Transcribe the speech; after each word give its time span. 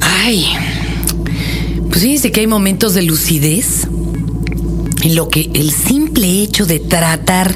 Ay, 0.00 0.46
pues 1.88 2.02
fíjense 2.02 2.30
que 2.30 2.40
hay 2.40 2.46
momentos 2.46 2.94
de 2.94 3.02
lucidez 3.02 3.88
en 5.02 5.14
lo 5.14 5.28
que 5.28 5.50
el 5.54 5.72
simple 5.72 6.42
hecho 6.42 6.66
de 6.66 6.78
tratar 6.78 7.54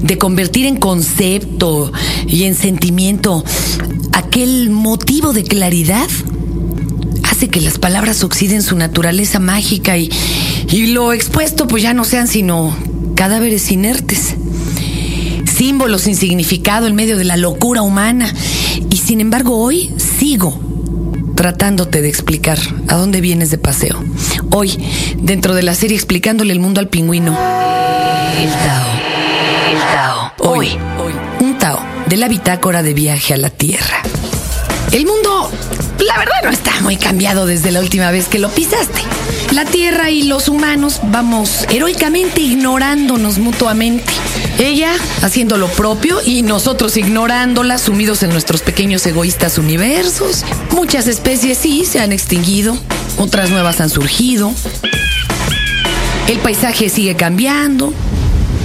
de 0.00 0.18
convertir 0.18 0.66
en 0.66 0.76
concepto 0.76 1.92
y 2.26 2.44
en 2.44 2.54
sentimiento 2.54 3.44
aquel 4.12 4.70
motivo 4.70 5.32
de 5.32 5.44
claridad 5.44 6.08
hace 7.30 7.48
que 7.48 7.60
las 7.60 7.78
palabras 7.78 8.22
oxiden 8.24 8.62
su 8.62 8.76
naturaleza 8.76 9.38
mágica 9.38 9.98
y, 9.98 10.10
y 10.70 10.88
lo 10.88 11.12
expuesto 11.12 11.66
pues 11.66 11.82
ya 11.82 11.92
no 11.92 12.04
sean 12.04 12.28
sino 12.28 12.74
cadáveres 13.14 13.70
inertes, 13.70 14.36
símbolos 15.44 16.02
sin 16.02 16.16
significado 16.16 16.86
en 16.86 16.94
medio 16.94 17.16
de 17.16 17.24
la 17.24 17.36
locura 17.36 17.82
humana. 17.82 18.32
Y 18.90 18.98
sin 18.98 19.20
embargo 19.20 19.56
hoy 19.58 19.90
sigo 20.18 20.65
tratándote 21.36 22.02
de 22.02 22.08
explicar 22.08 22.58
a 22.88 22.96
dónde 22.96 23.20
vienes 23.20 23.50
de 23.50 23.58
paseo. 23.58 24.02
Hoy, 24.50 24.76
dentro 25.18 25.54
de 25.54 25.62
la 25.62 25.74
serie 25.74 25.96
explicándole 25.96 26.52
el 26.52 26.58
mundo 26.58 26.80
al 26.80 26.88
pingüino. 26.88 27.32
El 27.32 28.50
Tao. 28.50 28.88
El 29.70 29.78
Tao. 29.78 30.32
Hoy, 30.38 30.68
hoy, 30.98 31.12
un 31.40 31.58
Tao 31.58 31.78
de 32.06 32.16
la 32.16 32.28
bitácora 32.28 32.82
de 32.82 32.94
viaje 32.94 33.34
a 33.34 33.36
la 33.36 33.50
Tierra. 33.50 34.02
El 34.92 35.04
mundo, 35.04 35.25
la 36.06 36.18
verdad, 36.18 36.42
no 36.44 36.50
está 36.50 36.80
muy 36.82 36.96
cambiado 36.96 37.46
desde 37.46 37.70
la 37.70 37.80
última 37.80 38.10
vez 38.10 38.28
que 38.28 38.38
lo 38.38 38.50
pisaste. 38.50 39.02
La 39.52 39.64
Tierra 39.64 40.10
y 40.10 40.22
los 40.22 40.48
humanos 40.48 41.00
vamos 41.04 41.66
heroicamente 41.70 42.40
ignorándonos 42.40 43.38
mutuamente. 43.38 44.12
Ella 44.58 44.92
haciendo 45.22 45.56
lo 45.56 45.68
propio 45.68 46.20
y 46.24 46.42
nosotros 46.42 46.96
ignorándola, 46.96 47.78
sumidos 47.78 48.22
en 48.22 48.30
nuestros 48.30 48.62
pequeños 48.62 49.06
egoístas 49.06 49.58
universos. 49.58 50.44
Muchas 50.70 51.06
especies 51.06 51.58
sí 51.58 51.84
se 51.84 52.00
han 52.00 52.12
extinguido, 52.12 52.76
otras 53.18 53.50
nuevas 53.50 53.80
han 53.80 53.90
surgido. 53.90 54.52
El 56.28 56.38
paisaje 56.38 56.88
sigue 56.88 57.16
cambiando. 57.16 57.92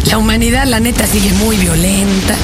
La 0.05 0.17
humanidad, 0.17 0.65
la 0.65 0.79
neta, 0.79 1.05
sigue 1.05 1.31
muy 1.33 1.57
violenta. 1.57 2.35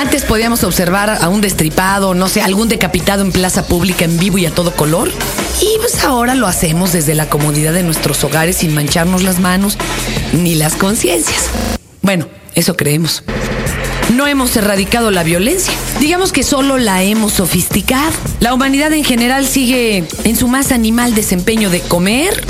Antes 0.00 0.24
podíamos 0.24 0.64
observar 0.64 1.10
a 1.10 1.28
un 1.28 1.42
destripado, 1.42 2.14
no 2.14 2.26
sé, 2.26 2.40
algún 2.40 2.70
decapitado 2.70 3.20
en 3.20 3.32
plaza 3.32 3.66
pública 3.66 4.06
en 4.06 4.18
vivo 4.18 4.38
y 4.38 4.46
a 4.46 4.50
todo 4.50 4.74
color. 4.74 5.12
Y 5.60 5.76
pues 5.78 6.02
ahora 6.02 6.34
lo 6.34 6.46
hacemos 6.46 6.94
desde 6.94 7.14
la 7.14 7.28
comodidad 7.28 7.74
de 7.74 7.82
nuestros 7.82 8.24
hogares 8.24 8.56
sin 8.56 8.74
mancharnos 8.74 9.22
las 9.22 9.40
manos 9.40 9.76
ni 10.32 10.54
las 10.54 10.76
conciencias. 10.76 11.50
Bueno, 12.00 12.28
eso 12.54 12.78
creemos. 12.78 13.24
No 14.16 14.26
hemos 14.26 14.56
erradicado 14.56 15.10
la 15.10 15.22
violencia. 15.22 15.74
Digamos 15.98 16.32
que 16.32 16.44
solo 16.44 16.78
la 16.78 17.02
hemos 17.02 17.34
sofisticado. 17.34 18.12
La 18.40 18.54
humanidad 18.54 18.94
en 18.94 19.04
general 19.04 19.46
sigue 19.46 20.08
en 20.24 20.34
su 20.34 20.48
más 20.48 20.72
animal 20.72 21.14
desempeño 21.14 21.68
de 21.68 21.82
comer, 21.82 22.42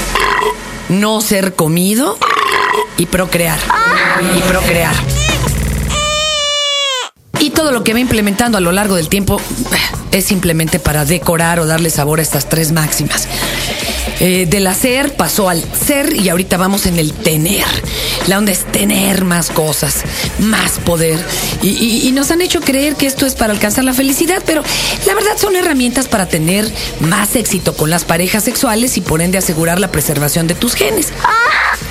no 0.88 1.20
ser 1.20 1.56
comido 1.56 2.16
y 2.96 3.06
procrear. 3.06 3.58
Y 4.36 4.40
procrear. 4.42 4.94
Todo 7.60 7.72
lo 7.72 7.84
que 7.84 7.92
va 7.92 8.00
implementando 8.00 8.56
a 8.56 8.60
lo 8.62 8.72
largo 8.72 8.94
del 8.96 9.10
tiempo 9.10 9.38
es 10.12 10.24
simplemente 10.24 10.78
para 10.80 11.04
decorar 11.04 11.60
o 11.60 11.66
darle 11.66 11.90
sabor 11.90 12.18
a 12.18 12.22
estas 12.22 12.48
tres 12.48 12.72
máximas. 12.72 13.28
Eh, 14.18 14.46
del 14.48 14.66
hacer 14.66 15.14
pasó 15.14 15.50
al 15.50 15.62
ser 15.74 16.16
y 16.16 16.30
ahorita 16.30 16.56
vamos 16.56 16.86
en 16.86 16.98
el 16.98 17.12
tener. 17.12 17.66
La 18.28 18.38
onda 18.38 18.50
es 18.52 18.64
tener 18.64 19.26
más 19.26 19.50
cosas, 19.50 19.96
más 20.38 20.78
poder. 20.86 21.22
Y, 21.60 21.68
y- 21.68 22.08
y 22.08 22.12
nos 22.12 22.30
han 22.30 22.40
hecho 22.40 22.62
creer 22.62 22.96
que 22.96 23.06
esto 23.06 23.26
es 23.26 23.34
para 23.34 23.52
alcanzar 23.52 23.84
la 23.84 23.92
felicidad, 23.92 24.42
pero 24.46 24.62
la 25.06 25.14
verdad 25.14 25.36
son 25.36 25.54
herramientas 25.54 26.08
para 26.08 26.26
tener 26.26 26.66
más 27.00 27.36
éxito 27.36 27.76
con 27.76 27.90
las 27.90 28.04
parejas 28.06 28.42
sexuales 28.42 28.96
y 28.96 29.02
por 29.02 29.20
ende 29.20 29.36
asegurar 29.36 29.78
la 29.80 29.92
preservación 29.92 30.46
de 30.46 30.54
tus 30.54 30.72
genes. 30.74 31.08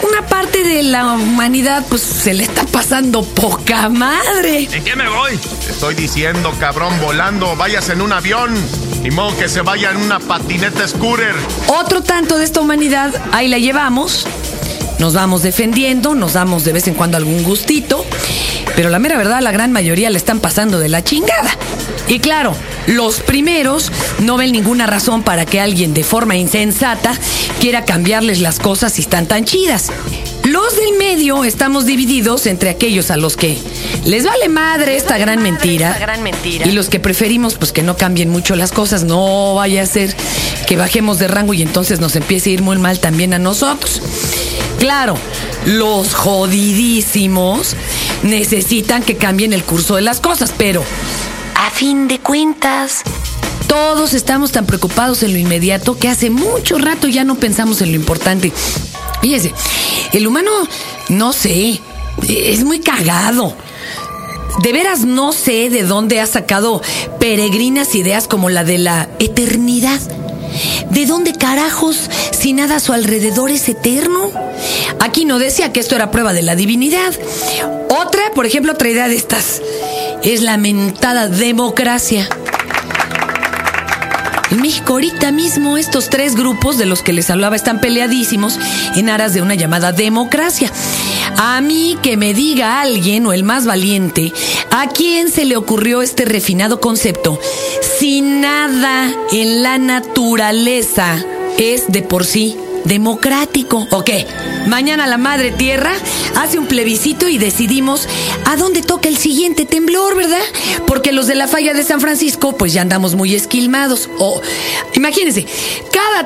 Una 0.01 0.25
parte 0.27 0.63
de 0.63 0.83
la 0.83 1.13
humanidad 1.13 1.85
pues 1.89 2.01
se 2.01 2.33
le 2.33 2.43
está 2.43 2.63
pasando 2.65 3.23
poca 3.23 3.89
madre. 3.89 4.67
¿En 4.71 4.83
qué 4.83 4.95
me 4.95 5.09
voy? 5.09 5.37
Te 5.37 5.71
estoy 5.71 5.95
diciendo, 5.95 6.53
cabrón, 6.59 6.93
volando, 7.01 7.55
vayas 7.55 7.89
en 7.89 8.01
un 8.01 8.13
avión. 8.13 8.53
Ni 9.03 9.11
modo 9.11 9.37
que 9.37 9.49
se 9.49 9.61
vaya 9.61 9.91
en 9.91 9.97
una 9.97 10.19
patineta 10.19 10.87
scooter. 10.87 11.33
Otro 11.67 12.01
tanto 12.01 12.37
de 12.37 12.45
esta 12.45 12.61
humanidad, 12.61 13.13
ahí 13.31 13.47
la 13.47 13.57
llevamos. 13.57 14.25
Nos 14.99 15.13
vamos 15.13 15.43
defendiendo, 15.43 16.15
nos 16.15 16.33
damos 16.33 16.65
de 16.65 16.73
vez 16.73 16.87
en 16.87 16.93
cuando 16.93 17.15
algún 17.17 17.43
gustito, 17.43 18.05
pero 18.79 18.89
la 18.89 18.99
mera 18.99 19.17
verdad, 19.17 19.41
la 19.41 19.51
gran 19.51 19.73
mayoría 19.73 20.09
le 20.09 20.17
están 20.17 20.39
pasando 20.39 20.79
de 20.79 20.87
la 20.87 21.03
chingada. 21.03 21.51
Y 22.07 22.19
claro, 22.19 22.55
los 22.87 23.19
primeros 23.19 23.91
no 24.19 24.37
ven 24.37 24.53
ninguna 24.53 24.87
razón 24.87 25.21
para 25.21 25.45
que 25.45 25.59
alguien 25.59 25.93
de 25.93 26.05
forma 26.05 26.37
insensata 26.37 27.11
quiera 27.59 27.83
cambiarles 27.83 28.39
las 28.39 28.57
cosas 28.57 28.93
si 28.93 29.01
están 29.01 29.27
tan 29.27 29.43
chidas. 29.43 29.91
Los 30.45 30.77
del 30.77 30.97
medio 30.97 31.43
estamos 31.43 31.85
divididos 31.85 32.45
entre 32.45 32.69
aquellos 32.69 33.11
a 33.11 33.17
los 33.17 33.35
que 33.35 33.57
les 34.05 34.23
vale 34.23 34.47
madre 34.47 34.95
esta 34.95 35.17
gran 35.17 35.43
mentira, 35.43 35.97
y 36.45 36.71
los 36.71 36.87
que 36.87 37.01
preferimos 37.01 37.55
pues 37.55 37.73
que 37.73 37.83
no 37.83 37.97
cambien 37.97 38.29
mucho 38.29 38.55
las 38.55 38.71
cosas, 38.71 39.03
no 39.03 39.55
vaya 39.55 39.83
a 39.83 39.87
ser 39.87 40.15
que 40.67 40.77
bajemos 40.77 41.19
de 41.19 41.27
rango 41.27 41.53
y 41.53 41.61
entonces 41.63 41.99
nos 41.99 42.15
empiece 42.15 42.51
a 42.51 42.53
ir 42.53 42.61
muy 42.61 42.77
mal 42.77 43.01
también 43.01 43.33
a 43.33 43.39
nosotros. 43.39 44.01
Claro, 44.79 45.17
los 45.65 46.13
jodidísimos 46.13 47.75
necesitan 48.23 49.03
que 49.03 49.17
cambien 49.17 49.53
el 49.53 49.63
curso 49.63 49.95
de 49.95 50.01
las 50.01 50.19
cosas, 50.19 50.53
pero 50.57 50.83
a 51.55 51.69
fin 51.71 52.07
de 52.07 52.19
cuentas, 52.19 53.01
todos 53.67 54.13
estamos 54.13 54.51
tan 54.51 54.65
preocupados 54.65 55.23
en 55.23 55.33
lo 55.33 55.39
inmediato 55.39 55.97
que 55.97 56.09
hace 56.09 56.29
mucho 56.29 56.77
rato 56.77 57.07
ya 57.07 57.23
no 57.23 57.35
pensamos 57.35 57.81
en 57.81 57.91
lo 57.91 57.95
importante. 57.95 58.51
Fíjese, 59.21 59.53
el 60.13 60.25
humano, 60.25 60.51
no 61.09 61.33
sé, 61.33 61.79
es 62.27 62.63
muy 62.63 62.79
cagado. 62.79 63.55
De 64.63 64.73
veras 64.73 65.01
no 65.01 65.31
sé 65.31 65.69
de 65.69 65.83
dónde 65.83 66.19
ha 66.19 66.25
sacado 66.25 66.81
peregrinas 67.19 67.95
ideas 67.95 68.27
como 68.27 68.49
la 68.49 68.63
de 68.63 68.77
la 68.77 69.09
eternidad. 69.19 69.99
¿De 70.89 71.05
dónde 71.05 71.33
carajos, 71.33 72.09
si 72.31 72.53
nada 72.53 72.77
a 72.77 72.79
su 72.79 72.93
alrededor 72.93 73.51
es 73.51 73.69
eterno? 73.69 74.31
Aquí 74.99 75.25
no 75.25 75.39
decía 75.39 75.71
que 75.71 75.79
esto 75.79 75.95
era 75.95 76.11
prueba 76.11 76.33
de 76.33 76.41
la 76.41 76.55
divinidad. 76.55 77.13
Otra, 77.89 78.31
por 78.33 78.45
ejemplo, 78.45 78.73
otra 78.73 78.89
idea 78.89 79.07
de 79.07 79.15
estas 79.15 79.61
es 80.23 80.41
la 80.41 80.57
mentada 80.57 81.27
democracia. 81.27 82.27
En 84.51 84.61
México 84.61 84.93
ahorita 84.93 85.31
mismo 85.31 85.77
estos 85.77 86.09
tres 86.09 86.35
grupos 86.35 86.79
de 86.79 86.87
los 86.87 87.03
que 87.03 87.13
les 87.13 87.29
hablaba 87.29 87.55
están 87.55 87.79
peleadísimos 87.79 88.57
en 88.95 89.09
aras 89.09 89.33
de 89.33 89.43
una 89.43 89.53
llamada 89.53 89.91
democracia. 89.91 90.71
A 91.37 91.61
mí 91.61 91.97
que 92.01 92.17
me 92.17 92.33
diga 92.33 92.81
alguien 92.81 93.27
o 93.27 93.33
el 93.33 93.43
más 93.43 93.65
valiente, 93.67 94.33
¿a 94.71 94.87
quién 94.87 95.31
se 95.31 95.45
le 95.45 95.55
ocurrió 95.55 96.01
este 96.01 96.25
refinado 96.25 96.81
concepto? 96.81 97.39
Si 97.99 98.21
nada 98.21 99.13
en 99.33 99.61
la 99.61 99.77
naturaleza 99.77 101.21
es 101.57 101.91
de 101.91 102.01
por 102.01 102.25
sí 102.25 102.55
democrático. 102.85 103.87
¿O 103.91 104.05
qué? 104.05 104.25
Mañana 104.67 105.05
la 105.05 105.17
Madre 105.17 105.51
Tierra 105.51 105.91
hace 106.37 106.57
un 106.59 106.65
plebiscito 106.67 107.27
y 107.27 107.37
decidimos 107.37 108.07
a 108.45 108.55
dónde 108.55 108.83
toca 108.83 109.09
el 109.09 109.17
siguiente 109.17 109.65
temblor, 109.65 110.15
¿verdad? 110.15 110.39
Porque 110.87 111.11
los 111.11 111.27
de 111.27 111.35
la 111.35 111.49
falla 111.49 111.73
de 111.73 111.83
San 111.83 111.99
Francisco, 111.99 112.55
pues 112.55 112.71
ya 112.71 112.81
andamos 112.81 113.15
muy 113.15 113.35
esquilmados. 113.35 114.09
O, 114.17 114.41
imagínense, 114.95 115.45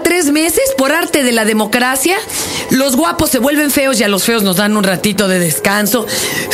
tres 0.01 0.31
meses, 0.31 0.63
por 0.77 0.91
arte 0.91 1.23
de 1.23 1.31
la 1.31 1.45
democracia, 1.45 2.17
los 2.71 2.95
guapos 2.95 3.29
se 3.29 3.39
vuelven 3.39 3.69
feos 3.69 3.99
y 3.99 4.03
a 4.03 4.07
los 4.07 4.23
feos 4.23 4.41
nos 4.41 4.57
dan 4.57 4.75
un 4.75 4.83
ratito 4.83 5.27
de 5.27 5.39
descanso, 5.39 6.07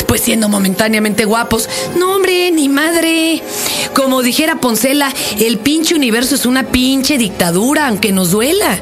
pues 0.06 0.20
siendo 0.20 0.48
momentáneamente 0.48 1.24
guapos. 1.24 1.68
No, 1.96 2.16
hombre, 2.16 2.50
ni 2.50 2.68
madre. 2.68 3.42
Como 3.94 4.22
dijera 4.22 4.60
Poncela, 4.60 5.12
el 5.38 5.58
pinche 5.58 5.94
universo 5.94 6.34
es 6.34 6.44
una 6.44 6.64
pinche 6.64 7.16
dictadura, 7.18 7.88
aunque 7.88 8.12
nos 8.12 8.32
duela. 8.32 8.80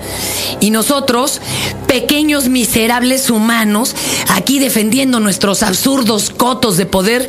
Y 0.61 0.71
nosotros, 0.71 1.41
pequeños 1.87 2.49
miserables 2.49 3.31
humanos, 3.31 3.95
aquí 4.29 4.59
defendiendo 4.59 5.21
nuestros 5.21 5.63
absurdos 5.63 6.31
cotos 6.31 6.77
de 6.77 6.87
poder, 6.87 7.29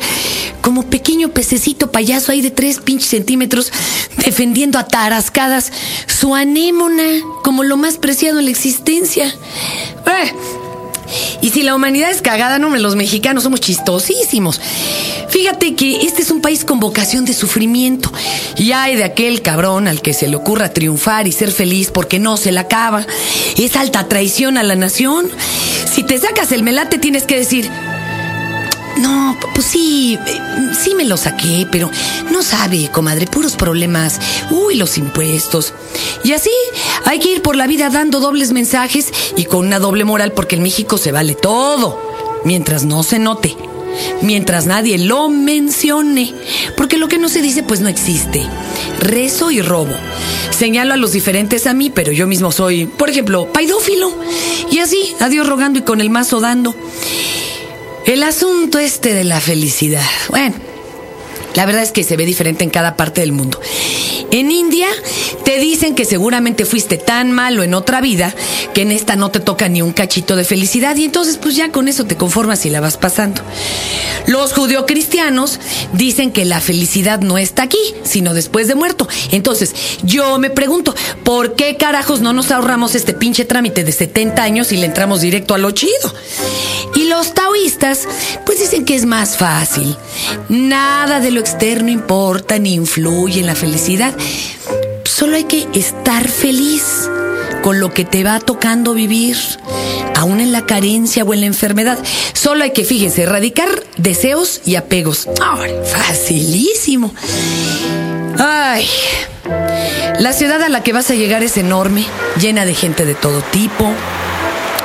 como 0.60 0.84
pequeño 0.84 1.30
pececito 1.30 1.90
payaso 1.90 2.32
ahí 2.32 2.40
de 2.40 2.50
tres 2.50 2.78
pinches 2.78 3.08
centímetros, 3.08 3.72
defendiendo 4.24 4.78
a 4.78 4.86
tarascadas 4.86 5.72
su 6.06 6.34
anémona 6.34 7.22
como 7.42 7.62
lo 7.62 7.76
más 7.76 7.98
preciado 7.98 8.38
en 8.38 8.46
la 8.46 8.50
existencia. 8.50 9.26
Eh, 9.26 10.32
y 11.42 11.50
si 11.50 11.62
la 11.62 11.74
humanidad 11.74 12.10
es 12.10 12.22
cagada, 12.22 12.58
no, 12.58 12.74
los 12.76 12.96
mexicanos 12.96 13.42
somos 13.42 13.60
chistosísimos. 13.60 14.60
Fíjate 15.28 15.74
que 15.74 16.02
este 16.02 16.22
es 16.22 16.30
un 16.30 16.40
país 16.40 16.64
con 16.64 16.80
vocación 16.80 17.24
de 17.24 17.34
sufrimiento. 17.34 18.12
Y 18.56 18.72
hay 18.72 18.96
de 18.96 19.04
aquel 19.04 19.42
cabrón 19.42 19.88
al 19.88 20.02
que 20.02 20.12
se 20.12 20.28
le 20.28 20.36
ocurra 20.36 20.72
triunfar 20.72 21.26
y 21.26 21.32
ser 21.32 21.50
feliz 21.52 21.90
porque 21.90 22.18
no 22.18 22.36
se 22.36 22.52
la 22.52 22.62
acaba. 22.62 23.06
Es 23.56 23.76
alta 23.76 24.08
traición 24.08 24.58
a 24.58 24.62
la 24.62 24.76
nación. 24.76 25.30
Si 25.92 26.02
te 26.02 26.18
sacas 26.18 26.52
el 26.52 26.62
melate, 26.62 26.98
tienes 26.98 27.24
que 27.24 27.36
decir. 27.36 27.70
No, 28.98 29.36
pues 29.54 29.66
sí, 29.66 30.18
eh, 30.26 30.40
sí 30.78 30.94
me 30.94 31.04
lo 31.04 31.16
saqué, 31.16 31.66
pero 31.70 31.90
no 32.30 32.42
sabe, 32.42 32.90
comadre, 32.90 33.26
puros 33.26 33.56
problemas. 33.56 34.20
Uy, 34.50 34.74
los 34.76 34.98
impuestos. 34.98 35.72
Y 36.24 36.32
así 36.32 36.50
hay 37.04 37.18
que 37.18 37.30
ir 37.30 37.42
por 37.42 37.56
la 37.56 37.66
vida 37.66 37.88
dando 37.90 38.20
dobles 38.20 38.52
mensajes 38.52 39.12
y 39.36 39.44
con 39.44 39.66
una 39.66 39.78
doble 39.78 40.04
moral 40.04 40.32
porque 40.32 40.56
en 40.56 40.62
México 40.62 40.98
se 40.98 41.12
vale 41.12 41.34
todo, 41.34 42.00
mientras 42.44 42.84
no 42.84 43.02
se 43.02 43.18
note, 43.18 43.56
mientras 44.22 44.66
nadie 44.66 44.98
lo 44.98 45.28
mencione, 45.28 46.34
porque 46.76 46.98
lo 46.98 47.08
que 47.08 47.18
no 47.18 47.28
se 47.28 47.42
dice 47.42 47.62
pues 47.62 47.80
no 47.80 47.88
existe. 47.88 48.46
Rezo 48.98 49.50
y 49.50 49.62
robo. 49.62 49.94
Señalo 50.50 50.92
a 50.92 50.98
los 50.98 51.12
diferentes 51.12 51.66
a 51.66 51.72
mí, 51.72 51.90
pero 51.90 52.12
yo 52.12 52.26
mismo 52.26 52.52
soy, 52.52 52.84
por 52.84 53.08
ejemplo, 53.08 53.50
paidófilo. 53.50 54.12
Y 54.70 54.78
así, 54.80 55.14
adiós 55.20 55.48
rogando 55.48 55.78
y 55.78 55.82
con 55.82 56.00
el 56.02 56.10
mazo 56.10 56.40
dando. 56.40 56.74
El 58.10 58.24
asunto 58.24 58.80
este 58.80 59.14
de 59.14 59.22
la 59.22 59.40
felicidad. 59.40 60.02
Bueno, 60.30 60.56
la 61.54 61.66
verdad 61.66 61.82
es 61.82 61.92
que 61.92 62.04
se 62.04 62.16
ve 62.16 62.24
diferente 62.26 62.64
en 62.64 62.70
cada 62.70 62.96
parte 62.96 63.20
del 63.20 63.32
mundo. 63.32 63.60
En 64.30 64.50
India 64.50 64.88
te 65.44 65.58
dicen 65.58 65.94
que 65.94 66.04
seguramente 66.04 66.64
fuiste 66.64 66.96
tan 66.96 67.32
malo 67.32 67.62
en 67.62 67.74
otra 67.74 68.00
vida 68.00 68.34
que 68.74 68.82
en 68.82 68.92
esta 68.92 69.16
no 69.16 69.30
te 69.30 69.40
toca 69.40 69.68
ni 69.68 69.82
un 69.82 69.92
cachito 69.92 70.36
de 70.36 70.44
felicidad 70.44 70.94
y 70.96 71.04
entonces 71.04 71.36
pues 71.36 71.56
ya 71.56 71.72
con 71.72 71.88
eso 71.88 72.04
te 72.04 72.16
conformas 72.16 72.64
y 72.66 72.70
la 72.70 72.80
vas 72.80 72.96
pasando. 72.96 73.42
Los 74.26 74.52
judeocristianos 74.52 75.58
dicen 75.92 76.30
que 76.30 76.44
la 76.44 76.60
felicidad 76.60 77.20
no 77.20 77.38
está 77.38 77.64
aquí, 77.64 77.80
sino 78.04 78.34
después 78.34 78.68
de 78.68 78.74
muerto. 78.74 79.08
Entonces, 79.32 79.74
yo 80.02 80.38
me 80.38 80.50
pregunto, 80.50 80.94
¿por 81.24 81.56
qué 81.56 81.76
carajos 81.76 82.20
no 82.20 82.32
nos 82.32 82.50
ahorramos 82.50 82.94
este 82.94 83.14
pinche 83.14 83.44
trámite 83.44 83.82
de 83.82 83.92
70 83.92 84.42
años 84.42 84.72
y 84.72 84.76
le 84.76 84.86
entramos 84.86 85.20
directo 85.20 85.54
a 85.54 85.58
lo 85.58 85.70
chido? 85.72 86.14
Y 86.94 87.04
los 87.04 87.34
taoístas, 87.34 88.06
pues 88.46 88.60
dicen 88.60 88.84
que 88.84 88.94
es 88.94 89.06
más 89.06 89.36
fácil. 89.36 89.96
Nada 90.48 91.20
de 91.20 91.30
lo 91.30 91.39
externo 91.40 91.90
importa 91.90 92.58
ni 92.58 92.74
influye 92.74 93.40
en 93.40 93.46
la 93.46 93.54
felicidad. 93.54 94.14
Solo 95.04 95.36
hay 95.36 95.44
que 95.44 95.66
estar 95.74 96.28
feliz 96.28 97.08
con 97.62 97.80
lo 97.80 97.92
que 97.92 98.04
te 98.04 98.24
va 98.24 98.40
tocando 98.40 98.94
vivir, 98.94 99.36
aún 100.16 100.40
en 100.40 100.52
la 100.52 100.66
carencia 100.66 101.24
o 101.24 101.34
en 101.34 101.40
la 101.40 101.46
enfermedad. 101.46 101.98
Solo 102.32 102.64
hay 102.64 102.70
que, 102.70 102.84
fíjese, 102.84 103.22
erradicar 103.22 103.68
deseos 103.96 104.60
y 104.64 104.76
apegos. 104.76 105.28
facilísimo. 105.84 107.12
Ay, 108.38 108.86
la 110.18 110.32
ciudad 110.32 110.62
a 110.62 110.68
la 110.68 110.82
que 110.82 110.92
vas 110.92 111.10
a 111.10 111.14
llegar 111.14 111.42
es 111.42 111.56
enorme, 111.56 112.06
llena 112.40 112.64
de 112.64 112.74
gente 112.74 113.04
de 113.04 113.14
todo 113.14 113.42
tipo, 113.50 113.92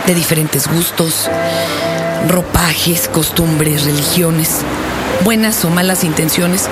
de 0.06 0.16
diferentes 0.16 0.68
gustos, 0.68 1.30
ropajes, 2.28 3.08
costumbres, 3.08 3.86
religiones 3.86 4.66
buenas 5.24 5.64
o 5.66 5.70
malas 5.70 6.04
intenciones. 6.04 6.68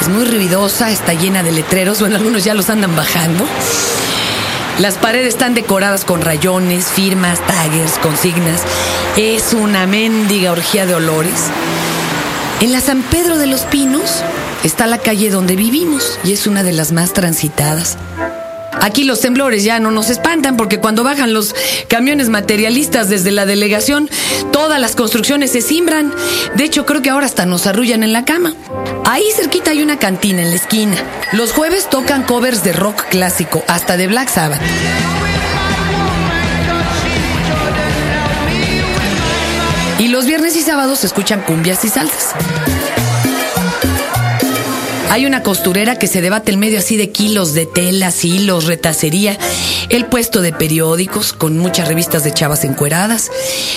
Es 0.00 0.08
muy 0.08 0.24
ruidosa, 0.24 0.90
está 0.90 1.14
llena 1.14 1.42
de 1.42 1.52
letreros, 1.52 2.00
bueno, 2.00 2.16
algunos 2.16 2.44
ya 2.44 2.54
los 2.54 2.70
andan 2.70 2.94
bajando. 2.94 3.44
Las 4.78 4.94
paredes 4.94 5.28
están 5.28 5.54
decoradas 5.54 6.04
con 6.04 6.22
rayones, 6.22 6.86
firmas, 6.86 7.44
taggers, 7.46 7.98
consignas. 7.98 8.62
Es 9.16 9.52
una 9.52 9.86
mendiga 9.86 10.52
orgía 10.52 10.86
de 10.86 10.94
olores. 10.94 11.50
En 12.60 12.72
la 12.72 12.80
San 12.80 13.02
Pedro 13.02 13.38
de 13.38 13.46
los 13.46 13.62
Pinos 13.62 14.22
está 14.62 14.86
la 14.86 14.98
calle 14.98 15.30
donde 15.30 15.56
vivimos 15.56 16.18
y 16.22 16.32
es 16.32 16.46
una 16.46 16.62
de 16.62 16.72
las 16.72 16.92
más 16.92 17.12
transitadas. 17.12 17.98
Aquí 18.80 19.04
los 19.04 19.20
temblores 19.20 19.64
ya 19.64 19.80
no 19.80 19.90
nos 19.90 20.10
espantan 20.10 20.56
porque 20.56 20.78
cuando 20.78 21.04
bajan 21.04 21.32
los 21.32 21.54
camiones 21.88 22.28
materialistas 22.28 23.08
desde 23.08 23.30
la 23.30 23.46
delegación, 23.46 24.08
todas 24.52 24.80
las 24.80 24.94
construcciones 24.94 25.52
se 25.52 25.62
simbran. 25.62 26.12
De 26.54 26.64
hecho, 26.64 26.86
creo 26.86 27.02
que 27.02 27.10
ahora 27.10 27.26
hasta 27.26 27.46
nos 27.46 27.66
arrullan 27.66 28.02
en 28.02 28.12
la 28.12 28.24
cama. 28.24 28.54
Ahí 29.04 29.24
cerquita 29.34 29.70
hay 29.70 29.82
una 29.82 29.98
cantina 29.98 30.42
en 30.42 30.50
la 30.50 30.56
esquina. 30.56 30.96
Los 31.32 31.52
jueves 31.52 31.88
tocan 31.90 32.22
covers 32.22 32.62
de 32.62 32.72
rock 32.72 33.04
clásico, 33.08 33.64
hasta 33.66 33.96
de 33.96 34.06
Black 34.06 34.28
Sabbath. 34.28 34.60
Y 39.98 40.08
los 40.08 40.26
viernes 40.26 40.54
y 40.56 40.62
sábados 40.62 41.00
se 41.00 41.06
escuchan 41.06 41.40
cumbias 41.40 41.84
y 41.84 41.88
salsas. 41.88 42.34
Hay 45.10 45.24
una 45.24 45.42
costurera 45.42 45.98
que 45.98 46.06
se 46.06 46.20
debate 46.20 46.50
el 46.50 46.58
medio 46.58 46.78
así 46.78 46.98
de 46.98 47.10
kilos 47.10 47.54
de 47.54 47.64
telas, 47.64 48.24
hilos, 48.26 48.66
retacería. 48.66 49.38
El 49.88 50.04
puesto 50.04 50.42
de 50.42 50.52
periódicos 50.52 51.32
con 51.32 51.56
muchas 51.56 51.88
revistas 51.88 52.24
de 52.24 52.34
chavas 52.34 52.64
encueradas. 52.64 53.30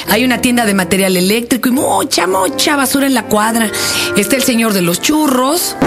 Hay 0.10 0.26
una 0.26 0.42
tienda 0.42 0.66
de 0.66 0.74
material 0.74 1.16
eléctrico 1.16 1.70
y 1.70 1.72
mucha, 1.72 2.28
mucha 2.28 2.76
basura 2.76 3.08
en 3.08 3.14
la 3.14 3.28
cuadra. 3.28 3.72
Está 4.18 4.36
el 4.36 4.44
señor 4.44 4.74
de 4.74 4.82
los 4.82 5.02
churros. 5.02 5.78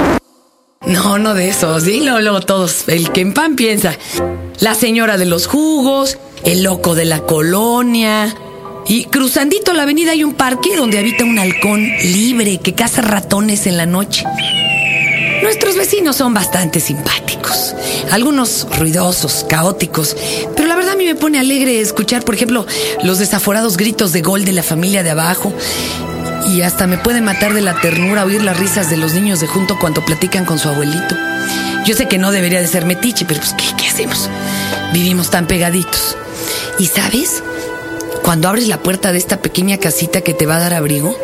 No, 0.86 1.18
no 1.18 1.34
de 1.34 1.48
esos, 1.48 1.84
dilo 1.84 2.20
luego 2.20 2.40
todos. 2.40 2.88
El 2.88 3.10
que 3.12 3.20
en 3.20 3.34
pan 3.34 3.54
piensa. 3.54 3.96
La 4.60 4.74
señora 4.74 5.18
de 5.18 5.26
los 5.26 5.46
jugos, 5.46 6.16
el 6.44 6.62
loco 6.62 6.94
de 6.94 7.04
la 7.04 7.20
colonia. 7.20 8.34
Y 8.86 9.04
cruzandito 9.06 9.74
la 9.74 9.82
avenida 9.82 10.12
hay 10.12 10.24
un 10.24 10.34
parque 10.34 10.74
donde 10.74 10.98
habita 10.98 11.24
un 11.24 11.38
halcón 11.38 11.86
libre 12.02 12.58
que 12.58 12.74
caza 12.74 13.02
ratones 13.02 13.66
en 13.66 13.76
la 13.76 13.86
noche. 13.86 14.24
Nuestros 15.44 15.76
vecinos 15.76 16.16
son 16.16 16.32
bastante 16.32 16.80
simpáticos, 16.80 17.74
algunos 18.10 18.66
ruidosos, 18.78 19.44
caóticos, 19.46 20.16
pero 20.56 20.66
la 20.66 20.74
verdad 20.74 20.94
a 20.94 20.96
mí 20.96 21.04
me 21.04 21.16
pone 21.16 21.38
alegre 21.38 21.82
escuchar, 21.82 22.24
por 22.24 22.34
ejemplo, 22.34 22.66
los 23.02 23.18
desaforados 23.18 23.76
gritos 23.76 24.14
de 24.14 24.22
gol 24.22 24.46
de 24.46 24.52
la 24.52 24.62
familia 24.62 25.02
de 25.02 25.10
abajo. 25.10 25.52
Y 26.48 26.62
hasta 26.62 26.86
me 26.86 26.96
puede 26.96 27.20
matar 27.20 27.52
de 27.52 27.60
la 27.60 27.78
ternura 27.78 28.24
oír 28.24 28.42
las 28.42 28.58
risas 28.58 28.88
de 28.88 28.96
los 28.96 29.12
niños 29.12 29.38
de 29.40 29.46
junto 29.46 29.78
cuando 29.78 30.02
platican 30.02 30.46
con 30.46 30.58
su 30.58 30.70
abuelito. 30.70 31.14
Yo 31.84 31.94
sé 31.94 32.08
que 32.08 32.16
no 32.16 32.32
debería 32.32 32.62
de 32.62 32.66
ser 32.66 32.86
metiche, 32.86 33.26
pero 33.26 33.40
pues 33.40 33.52
¿qué, 33.52 33.64
qué 33.76 33.86
hacemos? 33.86 34.30
Vivimos 34.94 35.28
tan 35.30 35.46
pegaditos. 35.46 36.16
¿Y 36.78 36.86
sabes? 36.86 37.42
Cuando 38.22 38.48
abres 38.48 38.66
la 38.66 38.82
puerta 38.82 39.12
de 39.12 39.18
esta 39.18 39.42
pequeña 39.42 39.76
casita 39.76 40.22
que 40.22 40.32
te 40.32 40.46
va 40.46 40.56
a 40.56 40.60
dar 40.60 40.72
abrigo, 40.72 41.14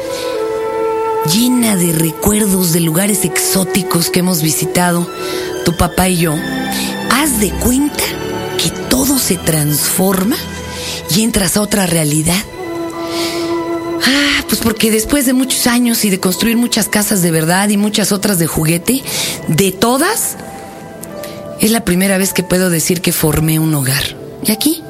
llena 1.26 1.76
de 1.76 1.92
recuerdos 1.92 2.72
de 2.72 2.80
lugares 2.80 3.24
exóticos 3.24 4.10
que 4.10 4.20
hemos 4.20 4.42
visitado, 4.42 5.08
tu 5.64 5.76
papá 5.76 6.08
y 6.08 6.18
yo, 6.18 6.34
haz 7.10 7.40
de 7.40 7.50
cuenta 7.50 8.04
que 8.62 8.70
todo 8.88 9.18
se 9.18 9.36
transforma 9.36 10.36
y 11.14 11.22
entras 11.22 11.56
a 11.56 11.62
otra 11.62 11.86
realidad. 11.86 12.42
Ah, 14.06 14.44
pues 14.48 14.60
porque 14.60 14.90
después 14.90 15.26
de 15.26 15.32
muchos 15.32 15.66
años 15.66 16.04
y 16.04 16.10
de 16.10 16.20
construir 16.20 16.56
muchas 16.56 16.88
casas 16.88 17.22
de 17.22 17.30
verdad 17.30 17.68
y 17.68 17.76
muchas 17.76 18.12
otras 18.12 18.38
de 18.38 18.46
juguete, 18.46 19.02
de 19.48 19.72
todas, 19.72 20.36
es 21.60 21.70
la 21.70 21.84
primera 21.84 22.18
vez 22.18 22.32
que 22.32 22.42
puedo 22.42 22.70
decir 22.70 23.02
que 23.02 23.12
formé 23.12 23.58
un 23.58 23.74
hogar. 23.74 24.16
Y 24.44 24.52
aquí, 24.52 24.82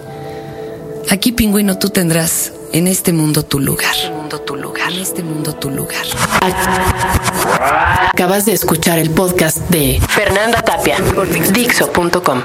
aquí, 1.10 1.32
pingüino, 1.32 1.78
tú 1.78 1.90
tendrás 1.90 2.52
en 2.72 2.88
este 2.88 3.12
mundo 3.12 3.44
tu 3.44 3.58
lugar. 3.58 3.94
En 3.94 4.00
este 4.00 4.10
mundo 4.10 4.40
tu 4.40 4.56
lugar. 4.56 4.92
En 4.92 5.00
este 5.00 5.22
mundo 5.22 5.54
tu 5.54 5.70
lugar. 5.70 6.04
Acabas 8.12 8.46
de 8.46 8.52
escuchar 8.52 8.98
el 8.98 9.10
podcast 9.10 9.58
de 9.70 10.00
Fernanda 10.08 10.62
Tapia 10.62 10.96
por 11.14 11.28
Dixo.com. 11.28 12.42